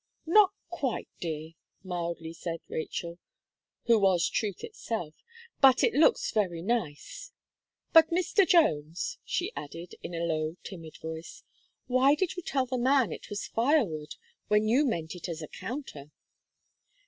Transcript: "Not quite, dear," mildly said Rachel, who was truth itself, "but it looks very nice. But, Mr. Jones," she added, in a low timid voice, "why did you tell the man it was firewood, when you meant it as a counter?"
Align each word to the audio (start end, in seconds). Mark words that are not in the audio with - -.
"Not 0.25 0.49
quite, 0.67 1.07
dear," 1.19 1.51
mildly 1.83 2.33
said 2.33 2.59
Rachel, 2.67 3.19
who 3.83 3.99
was 3.99 4.27
truth 4.27 4.63
itself, 4.63 5.13
"but 5.59 5.83
it 5.83 5.93
looks 5.93 6.31
very 6.31 6.63
nice. 6.63 7.31
But, 7.93 8.09
Mr. 8.09 8.47
Jones," 8.47 9.19
she 9.23 9.53
added, 9.55 9.93
in 10.01 10.15
a 10.15 10.25
low 10.25 10.55
timid 10.63 10.97
voice, 10.97 11.43
"why 11.85 12.15
did 12.15 12.35
you 12.35 12.41
tell 12.41 12.65
the 12.65 12.79
man 12.79 13.11
it 13.11 13.29
was 13.29 13.45
firewood, 13.45 14.15
when 14.47 14.67
you 14.67 14.87
meant 14.87 15.13
it 15.13 15.29
as 15.29 15.43
a 15.43 15.47
counter?" 15.47 16.09